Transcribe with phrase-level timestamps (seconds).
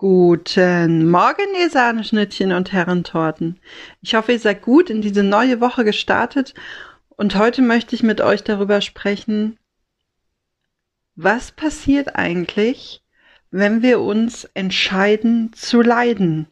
[0.00, 3.58] Guten Morgen, ihr Sahneschnittchen und Herrentorten.
[4.00, 6.54] Ich hoffe, ihr seid gut in diese neue Woche gestartet
[7.16, 9.58] und heute möchte ich mit euch darüber sprechen,
[11.16, 13.02] was passiert eigentlich,
[13.50, 16.46] wenn wir uns entscheiden zu leiden.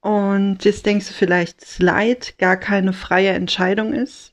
[0.00, 4.31] Und jetzt denkst du vielleicht, dass Leid gar keine freie Entscheidung ist.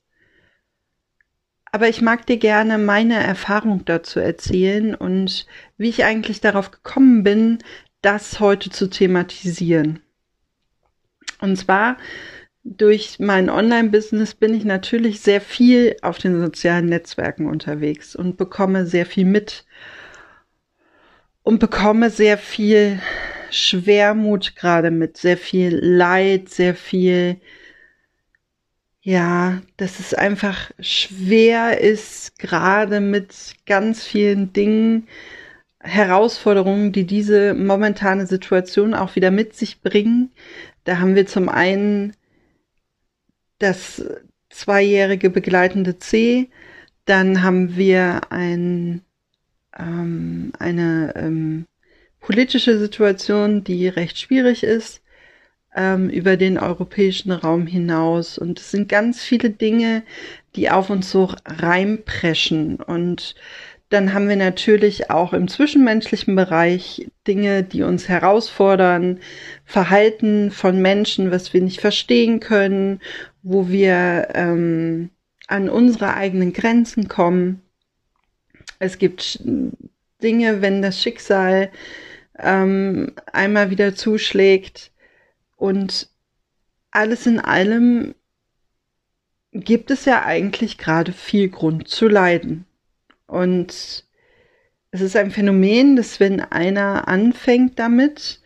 [1.72, 5.46] Aber ich mag dir gerne meine Erfahrung dazu erzählen und
[5.78, 7.60] wie ich eigentlich darauf gekommen bin,
[8.02, 10.02] das heute zu thematisieren.
[11.42, 11.98] Und zwar
[12.64, 18.86] durch mein Online-Business bin ich natürlich sehr viel auf den sozialen Netzwerken unterwegs und bekomme
[18.86, 19.66] sehr viel mit
[21.44, 23.00] und bekomme sehr viel
[23.50, 27.38] Schwermut gerade mit, sehr viel Leid, sehr viel
[29.02, 35.08] ja, dass es einfach schwer ist, gerade mit ganz vielen Dingen,
[35.82, 40.32] Herausforderungen, die diese momentane Situation auch wieder mit sich bringen.
[40.84, 42.14] Da haben wir zum einen
[43.60, 44.04] das
[44.50, 46.50] zweijährige begleitende C,
[47.06, 49.02] dann haben wir ein,
[49.78, 51.66] ähm, eine ähm,
[52.20, 55.02] politische Situation, die recht schwierig ist
[55.76, 58.38] ähm, über den europäischen Raum hinaus.
[58.38, 60.04] Und es sind ganz viele Dinge,
[60.56, 62.78] die auf uns so reinpreschen.
[62.78, 63.36] Und
[63.90, 69.20] dann haben wir natürlich auch im zwischenmenschlichen Bereich Dinge, die uns herausfordern,
[69.66, 73.00] Verhalten von Menschen, was wir nicht verstehen können,
[73.42, 75.10] wo wir ähm,
[75.48, 77.62] an unsere eigenen Grenzen kommen.
[78.78, 79.40] Es gibt
[80.22, 81.72] Dinge, wenn das Schicksal
[82.38, 84.89] ähm, einmal wieder zuschlägt,
[85.60, 86.10] und
[86.90, 88.16] alles in allem
[89.52, 92.66] gibt es ja eigentlich gerade viel Grund zu leiden.
[93.28, 94.06] Und
[94.92, 98.42] es ist ein Phänomen, dass wenn einer anfängt damit,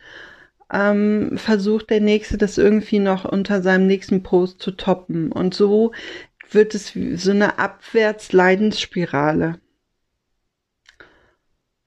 [0.72, 5.32] ähm, versucht der Nächste das irgendwie noch unter seinem nächsten Post zu toppen.
[5.32, 5.93] Und so
[6.49, 9.60] wird es so eine Abwärts-Leidensspirale.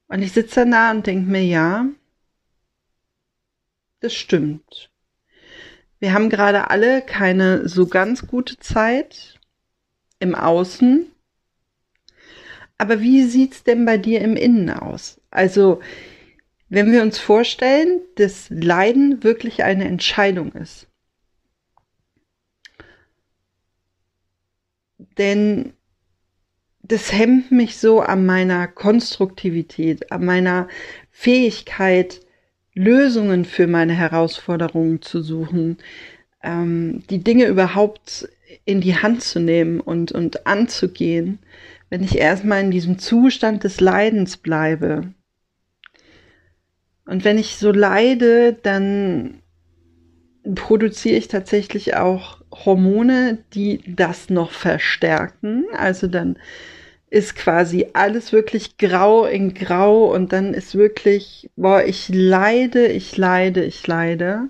[0.07, 1.87] Und ich sitze da und denke mir, ja,
[3.99, 4.89] das stimmt.
[5.99, 9.39] Wir haben gerade alle keine so ganz gute Zeit
[10.19, 11.11] im Außen.
[12.77, 15.19] Aber wie sieht's denn bei dir im Innen aus?
[15.31, 15.81] Also,
[16.69, 20.87] wenn wir uns vorstellen, dass Leiden wirklich eine Entscheidung ist.
[25.17, 25.73] Denn
[26.83, 30.67] das hemmt mich so an meiner Konstruktivität, an meiner
[31.09, 32.21] Fähigkeit,
[32.77, 35.77] Lösungen für meine Herausforderungen zu suchen,
[36.43, 38.29] ähm, die Dinge überhaupt
[38.65, 41.39] in die Hand zu nehmen und, und anzugehen,
[41.89, 45.13] wenn ich erstmal in diesem Zustand des Leidens bleibe.
[47.05, 49.41] Und wenn ich so leide, dann
[50.55, 55.65] produziere ich tatsächlich auch Hormone, die das noch verstärken.
[55.73, 56.37] Also dann
[57.09, 63.15] ist quasi alles wirklich grau in grau und dann ist wirklich, boah, ich leide, ich
[63.17, 64.49] leide, ich leide.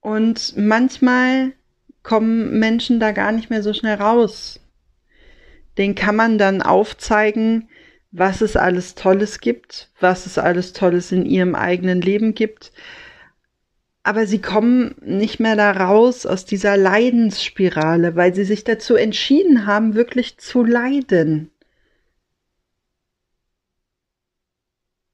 [0.00, 1.52] Und manchmal
[2.02, 4.60] kommen Menschen da gar nicht mehr so schnell raus.
[5.78, 7.68] Den kann man dann aufzeigen,
[8.10, 12.72] was es alles Tolles gibt, was es alles Tolles in ihrem eigenen Leben gibt,
[14.10, 19.66] aber sie kommen nicht mehr da raus aus dieser Leidensspirale, weil sie sich dazu entschieden
[19.66, 21.52] haben, wirklich zu leiden.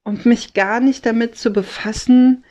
[0.03, 2.43] Und mich gar nicht damit zu befassen,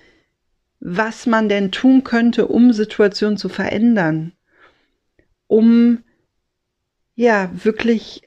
[0.79, 4.33] was man denn tun könnte, um Situationen zu verändern,
[5.49, 6.05] um
[7.17, 8.23] ja wirklich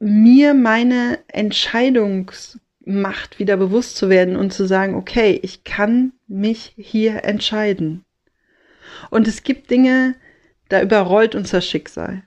[0.00, 2.58] mir meine Entscheidungs
[2.88, 8.04] Macht wieder bewusst zu werden und zu sagen, okay, ich kann mich hier entscheiden.
[9.10, 10.14] Und es gibt Dinge,
[10.68, 12.22] da überrollt uns das Schicksal.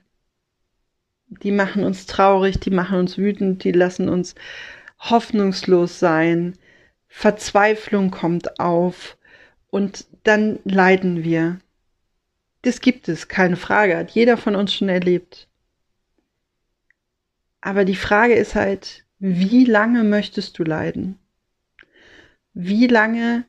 [1.28, 4.34] Die machen uns traurig, die machen uns wütend, die lassen uns
[4.98, 6.58] hoffnungslos sein.
[7.08, 9.16] Verzweiflung kommt auf
[9.70, 11.60] und dann leiden wir.
[12.62, 15.48] Das gibt es, keine Frage, hat jeder von uns schon erlebt.
[17.60, 21.18] Aber die Frage ist halt, wie lange möchtest du leiden?
[22.54, 23.44] Wie lange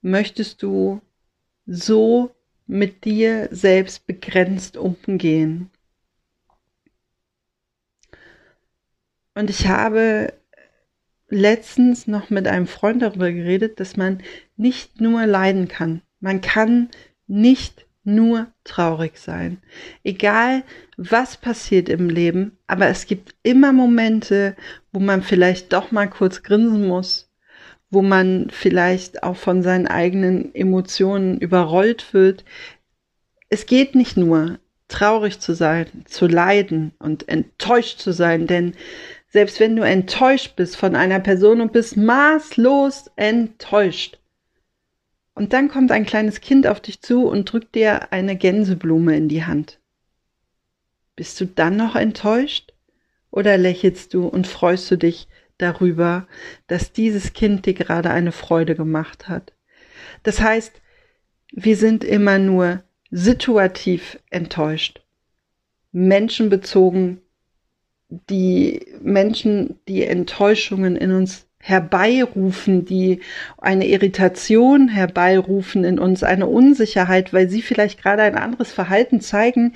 [0.00, 1.02] möchtest du
[1.66, 2.34] so
[2.66, 5.70] mit dir selbst begrenzt umgehen?
[9.34, 10.32] Und ich habe
[11.28, 14.22] letztens noch mit einem Freund darüber geredet, dass man
[14.56, 16.00] nicht nur leiden kann.
[16.20, 16.88] Man kann
[17.26, 19.58] nicht nur traurig sein.
[20.04, 20.62] Egal,
[20.96, 24.54] was passiert im Leben, aber es gibt immer Momente,
[24.92, 27.30] wo man vielleicht doch mal kurz grinsen muss,
[27.90, 32.44] wo man vielleicht auch von seinen eigenen Emotionen überrollt wird.
[33.48, 34.58] Es geht nicht nur
[34.88, 38.74] traurig zu sein, zu leiden und enttäuscht zu sein, denn
[39.28, 44.18] selbst wenn du enttäuscht bist von einer Person und bist maßlos enttäuscht,
[45.34, 49.28] und dann kommt ein kleines Kind auf dich zu und drückt dir eine Gänseblume in
[49.28, 49.80] die Hand.
[51.16, 52.72] Bist du dann noch enttäuscht?
[53.30, 55.26] Oder lächelst du und freust du dich
[55.58, 56.28] darüber,
[56.68, 59.52] dass dieses Kind dir gerade eine Freude gemacht hat?
[60.22, 60.80] Das heißt,
[61.52, 65.02] wir sind immer nur situativ enttäuscht.
[65.90, 67.22] Menschenbezogen,
[68.08, 73.20] die Menschen, die Enttäuschungen in uns herbeirufen, die
[73.56, 79.72] eine Irritation herbeirufen in uns, eine Unsicherheit, weil sie vielleicht gerade ein anderes Verhalten zeigen,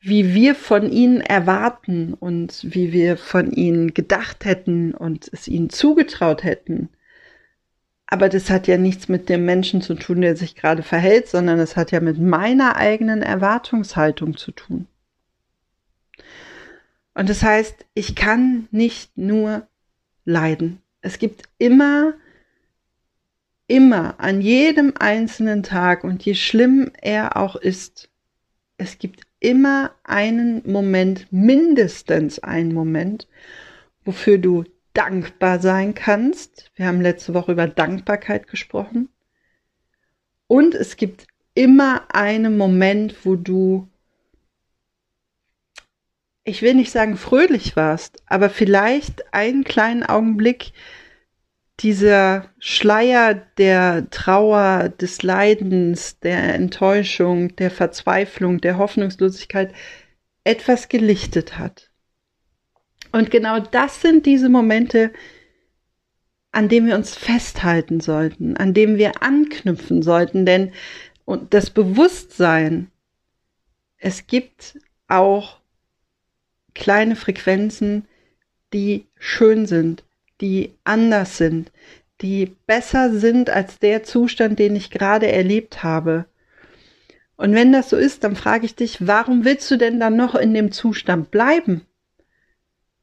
[0.00, 5.68] wie wir von ihnen erwarten und wie wir von ihnen gedacht hätten und es ihnen
[5.68, 6.88] zugetraut hätten.
[8.06, 11.58] Aber das hat ja nichts mit dem Menschen zu tun, der sich gerade verhält, sondern
[11.58, 14.86] es hat ja mit meiner eigenen Erwartungshaltung zu tun.
[17.12, 19.68] Und das heißt, ich kann nicht nur
[20.24, 20.80] leiden.
[21.00, 22.14] Es gibt immer,
[23.66, 28.10] immer an jedem einzelnen Tag und je schlimm er auch ist,
[28.76, 33.28] es gibt immer einen Moment, mindestens einen Moment,
[34.04, 34.64] wofür du
[34.94, 36.70] dankbar sein kannst.
[36.74, 39.08] Wir haben letzte Woche über Dankbarkeit gesprochen.
[40.46, 43.88] Und es gibt immer einen Moment, wo du,
[46.44, 50.72] ich will nicht sagen fröhlich warst, aber vielleicht einen kleinen Augenblick
[51.80, 59.72] dieser Schleier der Trauer, des Leidens, der Enttäuschung, der Verzweiflung, der Hoffnungslosigkeit
[60.44, 61.90] etwas gelichtet hat.
[63.12, 65.12] Und genau das sind diese Momente,
[66.52, 70.72] an denen wir uns festhalten sollten, an denen wir anknüpfen sollten, denn
[71.50, 72.90] das Bewusstsein,
[73.98, 75.59] es gibt auch
[76.74, 78.06] kleine Frequenzen,
[78.72, 80.04] die schön sind,
[80.40, 81.72] die anders sind,
[82.20, 86.26] die besser sind als der Zustand, den ich gerade erlebt habe.
[87.36, 90.34] Und wenn das so ist, dann frage ich dich, warum willst du denn dann noch
[90.34, 91.86] in dem Zustand bleiben?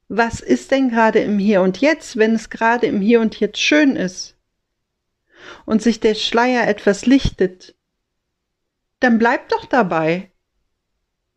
[0.10, 3.60] Was ist denn gerade im Hier und Jetzt, wenn es gerade im Hier und Jetzt
[3.60, 4.36] schön ist
[5.66, 7.76] und sich der Schleier etwas lichtet?
[9.00, 10.32] Dann bleib doch dabei.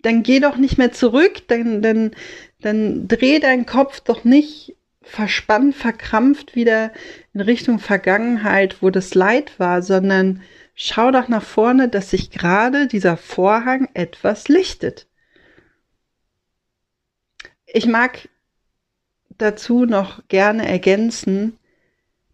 [0.02, 2.12] Dann geh doch nicht mehr zurück, dann, dann,
[2.61, 6.93] dann dreh deinen Kopf doch nicht verspannt, verkrampft wieder
[7.35, 10.43] in Richtung Vergangenheit, wo das Leid war, sondern
[10.75, 15.06] schau doch nach vorne, dass sich gerade dieser Vorhang etwas lichtet.
[17.67, 18.29] Ich mag
[19.38, 21.58] dazu noch gerne ergänzen,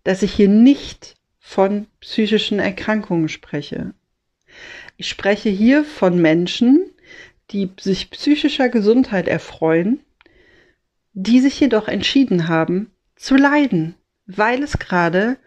[0.04, 3.94] dass ich hier nicht von psychischen Erkrankungen spreche.
[4.96, 6.90] Ich spreche hier von Menschen,
[7.50, 10.00] die sich psychischer Gesundheit erfreuen
[11.18, 13.94] die sich jedoch entschieden haben zu leiden,
[14.26, 15.38] weil es gerade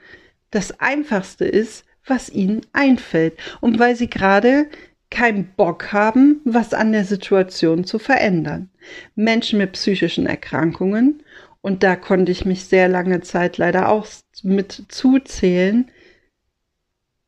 [0.50, 4.66] das Einfachste ist, was ihnen einfällt und weil sie gerade
[5.12, 8.72] keinen Bock haben, was an der Situation zu verändern.
[9.16, 11.22] Menschen mit psychischen Erkrankungen,
[11.62, 14.08] und da konnte ich mich sehr lange Zeit leider auch
[14.42, 15.92] mit zuzählen,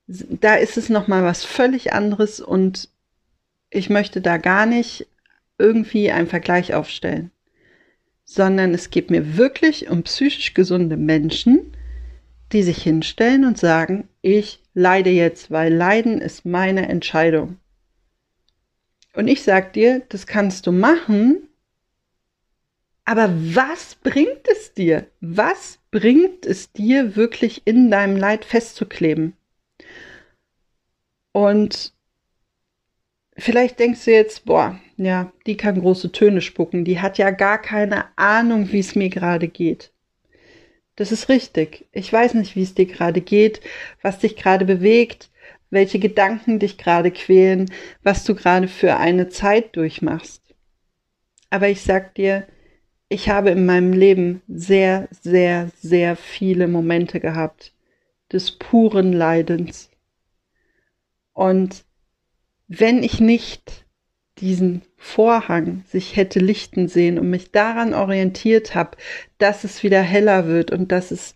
[0.08, 2.90] da ist es nochmal was völlig anderes und
[3.72, 5.08] ich möchte da gar nicht
[5.58, 7.32] irgendwie einen Vergleich aufstellen
[8.32, 11.76] sondern es geht mir wirklich um psychisch gesunde Menschen,
[12.54, 17.58] die sich hinstellen und sagen, ich leide jetzt, weil Leiden ist meine Entscheidung.
[19.14, 21.50] Und ich sag dir, das kannst du machen,
[23.04, 25.08] aber was bringt es dir?
[25.20, 29.34] Was bringt es dir wirklich in deinem Leid festzukleben?
[31.34, 31.94] Und
[33.38, 36.86] vielleicht denkst du jetzt, boah, ja, die kann große Töne spucken.
[36.86, 39.92] Die hat ja gar keine Ahnung, wie es mir gerade geht.
[40.96, 41.88] Das ist richtig.
[41.92, 43.62] Ich weiß nicht, wie es dir gerade geht,
[44.02, 45.32] was dich gerade bewegt,
[45.70, 47.72] welche Gedanken dich gerade quälen,
[48.04, 50.42] was du gerade für eine Zeit durchmachst.
[51.50, 52.46] Aber ich sag dir,
[53.10, 57.74] ich habe in meinem Leben sehr, sehr, sehr viele Momente gehabt
[58.32, 59.90] des puren Leidens.
[61.34, 61.84] Und
[62.80, 63.86] wenn ich nicht
[64.38, 68.98] diesen Vorhang sich hätte lichten sehen und mich daran orientiert habe,
[69.38, 71.36] dass es wieder heller wird und dass es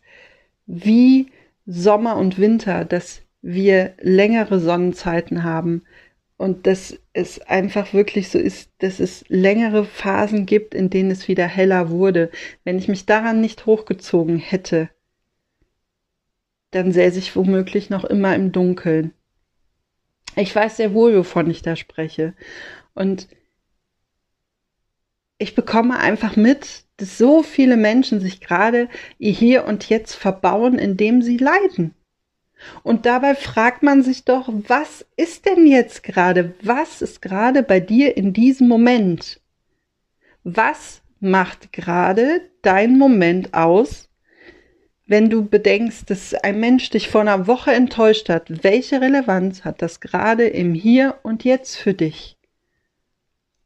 [0.65, 1.27] wie
[1.65, 5.84] Sommer und Winter, dass wir längere Sonnenzeiten haben
[6.38, 11.27] und dass es einfach wirklich so ist, dass es längere Phasen gibt, in denen es
[11.27, 12.32] wieder heller wurde.
[12.63, 14.89] Wenn ich mich daran nicht hochgezogen hätte,
[16.72, 19.12] dann säße ich womöglich noch immer im Dunkeln.
[20.36, 22.34] Ich weiß sehr wohl, wovon ich da spreche.
[22.94, 23.27] Und
[25.38, 30.80] ich bekomme einfach mit, dass so viele Menschen sich gerade ihr Hier und Jetzt verbauen,
[30.80, 31.94] indem sie leiden.
[32.84, 36.54] Und dabei fragt man sich doch, was ist denn jetzt gerade?
[36.62, 39.42] Was ist gerade bei dir in diesem Moment?
[40.44, 44.10] Was macht gerade dein Moment aus,
[45.05, 48.63] wenn du bedenkst, dass ein Mensch dich vor einer Woche enttäuscht hat?
[48.63, 52.38] Welche Relevanz hat das gerade im Hier und Jetzt für dich?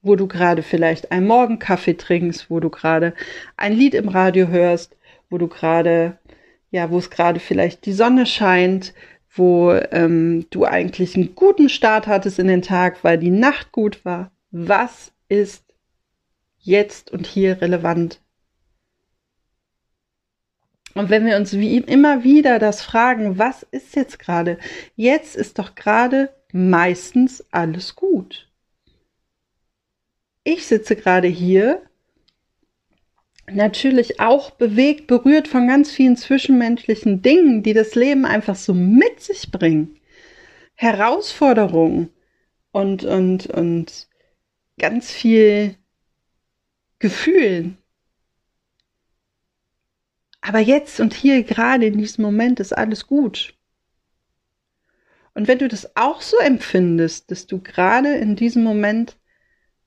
[0.01, 3.13] Wo du gerade vielleicht einen Morgenkaffee trinkst, wo du gerade
[3.58, 4.96] ein Lied im Radio hörst,
[5.29, 6.17] wo du gerade
[6.72, 8.93] ja, wo es gerade vielleicht die Sonne scheint,
[9.34, 14.03] wo ähm, du eigentlich einen guten Start hattest in den Tag, weil die Nacht gut
[14.05, 14.31] war.
[14.51, 15.63] Was ist
[16.58, 18.22] jetzt und hier relevant?
[21.00, 24.58] Und wenn wir uns wie immer wieder das fragen, was ist jetzt gerade?
[24.98, 28.50] Jetzt ist doch gerade meistens alles gut.
[30.44, 31.82] Ich sitze gerade hier
[33.50, 39.22] natürlich auch bewegt, berührt von ganz vielen zwischenmenschlichen Dingen, die das Leben einfach so mit
[39.22, 40.01] sich bringen.
[40.75, 42.10] Herausforderungen
[42.74, 44.10] und, und, und
[44.77, 45.75] ganz viel
[47.00, 47.77] Gefühlen.
[50.50, 53.53] Aber jetzt und hier, gerade in diesem Moment, ist alles gut.
[55.36, 59.15] Und wenn du das auch so empfindest, dass du gerade in diesem Moment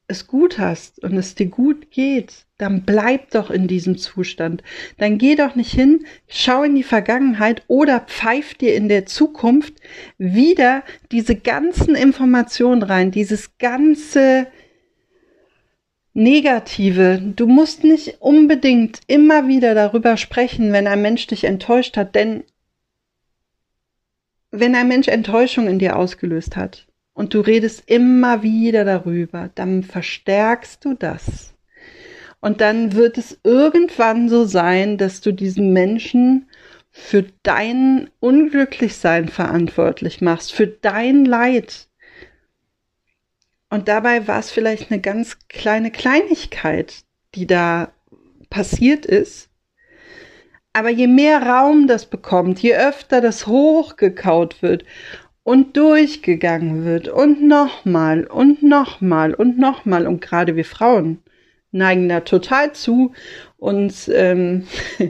[0.06, 4.62] es gut hast und es dir gut geht, dann bleib doch in diesem Zustand.
[4.98, 9.74] Dann geh doch nicht hin, schau in die Vergangenheit oder pfeif dir in der Zukunft
[10.16, 14.46] wieder diese ganzen Informationen rein, dieses ganze
[16.14, 17.20] Negative.
[17.34, 22.44] Du musst nicht unbedingt immer wieder darüber sprechen, wenn ein Mensch dich enttäuscht hat, denn
[24.50, 29.82] wenn ein Mensch Enttäuschung in dir ausgelöst hat, und du redest immer wieder darüber, dann
[29.82, 31.54] verstärkst du das.
[32.40, 36.48] Und dann wird es irgendwann so sein, dass du diesen Menschen
[36.90, 41.88] für dein Unglücklichsein verantwortlich machst, für dein Leid.
[43.72, 47.90] Und dabei war es vielleicht eine ganz kleine Kleinigkeit, die da
[48.50, 49.48] passiert ist.
[50.74, 54.84] Aber je mehr Raum das bekommt, je öfter das hochgekaut wird
[55.42, 60.06] und durchgegangen wird und nochmal und nochmal und nochmal.
[60.06, 61.22] Und gerade wir Frauen
[61.70, 63.14] neigen da total zu,
[63.56, 64.66] uns ähm,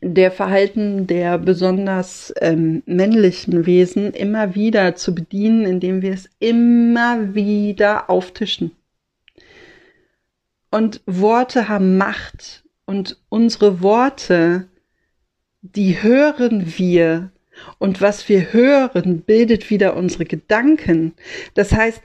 [0.00, 7.34] der Verhalten der besonders ähm, männlichen Wesen immer wieder zu bedienen, indem wir es immer
[7.34, 8.72] wieder auftischen.
[10.70, 14.68] Und Worte haben Macht und unsere Worte,
[15.62, 17.30] die hören wir
[17.78, 21.14] und was wir hören, bildet wieder unsere Gedanken.
[21.54, 22.02] Das heißt,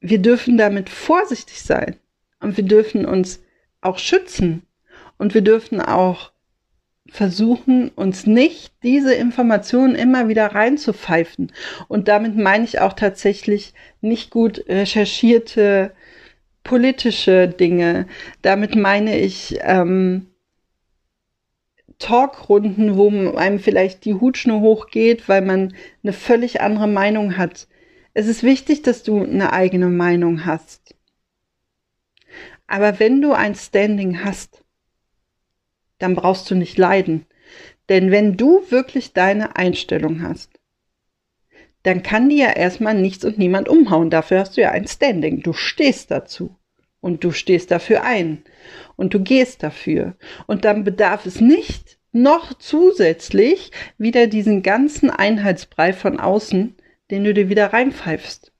[0.00, 1.96] wir dürfen damit vorsichtig sein
[2.40, 3.40] und wir dürfen uns
[3.80, 4.62] auch schützen
[5.18, 6.32] und wir dürfen auch
[7.10, 11.52] versuchen, uns nicht diese Informationen immer wieder reinzupfeifen.
[11.88, 15.92] Und damit meine ich auch tatsächlich nicht gut recherchierte
[16.64, 18.06] politische Dinge.
[18.42, 20.26] Damit meine ich ähm,
[21.98, 27.68] Talkrunden, wo einem vielleicht die Hutschnur hochgeht, weil man eine völlig andere Meinung hat.
[28.14, 30.94] Es ist wichtig, dass du eine eigene Meinung hast.
[32.66, 34.64] Aber wenn du ein Standing hast,
[35.98, 37.26] dann brauchst du nicht leiden.
[37.88, 40.50] Denn wenn du wirklich deine Einstellung hast,
[41.82, 44.10] dann kann dir ja erstmal nichts und niemand umhauen.
[44.10, 45.42] Dafür hast du ja ein Standing.
[45.42, 46.56] Du stehst dazu.
[47.00, 48.42] Und du stehst dafür ein.
[48.96, 50.16] Und du gehst dafür.
[50.48, 56.74] Und dann bedarf es nicht noch zusätzlich wieder diesen ganzen Einheitsbrei von außen,
[57.10, 58.52] den du dir wieder reinpfeifst.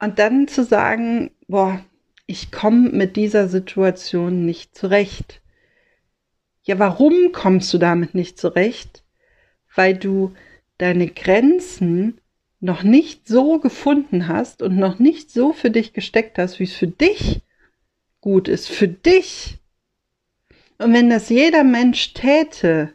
[0.00, 1.84] Und dann zu sagen, boah,
[2.26, 5.40] ich komme mit dieser Situation nicht zurecht.
[6.62, 9.04] Ja, warum kommst du damit nicht zurecht?
[9.74, 10.32] Weil du
[10.78, 12.20] deine Grenzen
[12.60, 16.72] noch nicht so gefunden hast und noch nicht so für dich gesteckt hast, wie es
[16.72, 17.42] für dich
[18.20, 19.58] gut ist, für dich
[20.78, 22.92] und wenn das jeder Mensch täte,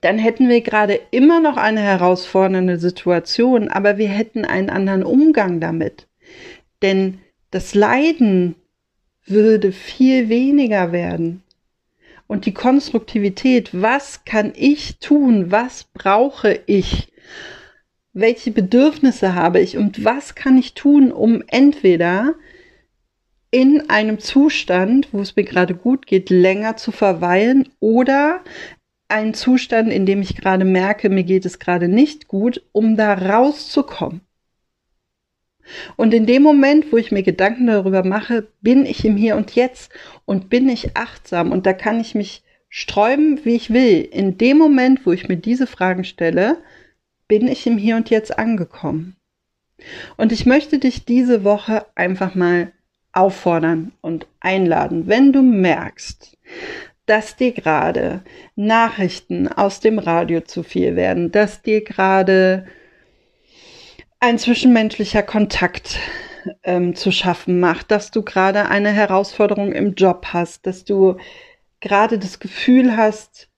[0.00, 5.60] dann hätten wir gerade immer noch eine herausfordernde Situation, aber wir hätten einen anderen Umgang
[5.60, 6.08] damit.
[6.82, 7.18] Denn
[7.50, 8.56] das Leiden
[9.26, 11.42] würde viel weniger werden.
[12.26, 17.12] und die Konstruktivität, was kann ich tun, was brauche ich,
[18.12, 22.34] welche Bedürfnisse habe ich und was kann ich tun, um entweder
[23.50, 28.40] in einem Zustand, wo es mir gerade gut geht, länger zu verweilen oder
[29.08, 33.14] einen Zustand, in dem ich gerade merke, mir geht es gerade nicht gut, um da
[33.14, 34.22] rauszukommen.
[35.96, 39.54] Und in dem Moment, wo ich mir Gedanken darüber mache, bin ich im Hier und
[39.54, 39.92] Jetzt
[40.24, 44.00] und bin ich achtsam und da kann ich mich sträuben, wie ich will.
[44.00, 46.58] In dem Moment, wo ich mir diese Fragen stelle,
[47.28, 49.16] bin ich im Hier und Jetzt angekommen.
[50.16, 52.72] Und ich möchte dich diese Woche einfach mal
[53.12, 56.36] auffordern und einladen, wenn du merkst,
[57.06, 58.22] dass dir gerade
[58.56, 62.66] Nachrichten aus dem Radio zu viel werden, dass dir gerade
[64.24, 65.98] ein zwischenmenschlicher Kontakt
[66.62, 71.18] ähm, zu schaffen macht, dass du gerade eine Herausforderung im Job hast, dass du
[71.80, 73.50] gerade das Gefühl hast,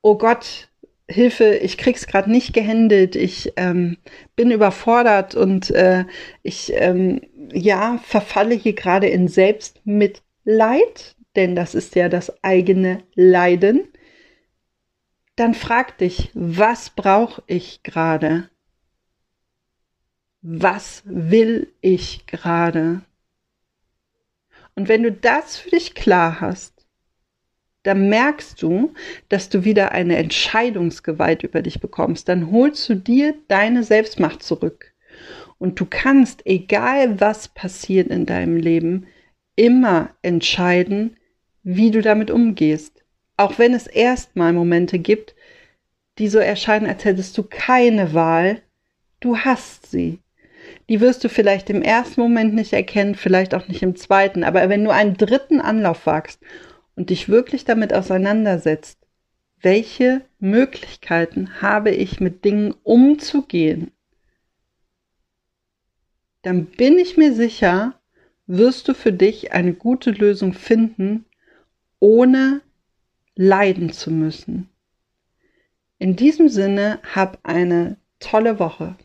[0.00, 0.68] oh Gott,
[1.08, 3.98] Hilfe, ich krieg's gerade nicht gehandelt, ich ähm,
[4.36, 6.04] bin überfordert und äh,
[6.44, 7.20] ich ähm,
[7.52, 13.88] ja verfalle hier gerade in Selbstmitleid, denn das ist ja das eigene Leiden.
[15.34, 18.48] Dann frag dich, was brauche ich gerade?
[20.42, 23.02] Was will ich gerade?
[24.74, 26.86] Und wenn du das für dich klar hast,
[27.84, 28.92] dann merkst du,
[29.28, 32.28] dass du wieder eine Entscheidungsgewalt über dich bekommst.
[32.28, 34.92] Dann holst du dir deine Selbstmacht zurück.
[35.58, 39.06] Und du kannst, egal was passiert in deinem Leben,
[39.54, 41.16] immer entscheiden,
[41.62, 43.04] wie du damit umgehst.
[43.36, 45.34] Auch wenn es erstmal Momente gibt,
[46.18, 48.60] die so erscheinen, als hättest du keine Wahl,
[49.20, 50.18] du hast sie
[50.88, 54.44] die wirst du vielleicht im ersten Moment nicht erkennen, vielleicht auch nicht im zweiten.
[54.44, 56.40] Aber wenn du einen dritten Anlauf wagst
[56.96, 58.98] und dich wirklich damit auseinandersetzt,
[59.60, 63.92] welche Möglichkeiten habe ich mit Dingen umzugehen,
[66.42, 67.94] dann bin ich mir sicher,
[68.46, 71.24] wirst du für dich eine gute Lösung finden,
[72.00, 72.60] ohne
[73.36, 74.68] leiden zu müssen.
[75.98, 78.96] In diesem Sinne, hab eine tolle Woche.